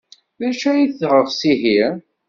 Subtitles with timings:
[0.39, 1.81] D acu ay teɣs ihi?